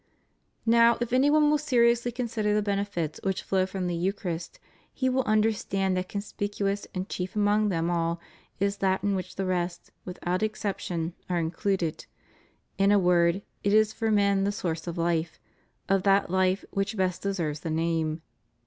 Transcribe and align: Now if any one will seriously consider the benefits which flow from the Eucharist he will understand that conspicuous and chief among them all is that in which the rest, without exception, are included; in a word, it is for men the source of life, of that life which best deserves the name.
Now 0.65 0.97
if 0.99 1.13
any 1.13 1.29
one 1.29 1.51
will 1.51 1.59
seriously 1.59 2.11
consider 2.11 2.55
the 2.55 2.63
benefits 2.63 3.19
which 3.21 3.43
flow 3.43 3.67
from 3.67 3.85
the 3.85 3.93
Eucharist 3.95 4.59
he 4.91 5.09
will 5.09 5.21
understand 5.25 5.95
that 5.95 6.09
conspicuous 6.09 6.87
and 6.95 7.07
chief 7.07 7.35
among 7.35 7.69
them 7.69 7.91
all 7.91 8.19
is 8.59 8.77
that 8.77 9.03
in 9.03 9.13
which 9.13 9.35
the 9.35 9.45
rest, 9.45 9.91
without 10.03 10.41
exception, 10.41 11.13
are 11.29 11.37
included; 11.37 12.07
in 12.79 12.91
a 12.91 12.97
word, 12.97 13.43
it 13.63 13.73
is 13.75 13.93
for 13.93 14.09
men 14.09 14.43
the 14.43 14.51
source 14.51 14.87
of 14.87 14.97
life, 14.97 15.39
of 15.87 16.01
that 16.01 16.31
life 16.31 16.65
which 16.71 16.97
best 16.97 17.21
deserves 17.21 17.59
the 17.59 17.69
name. 17.69 18.23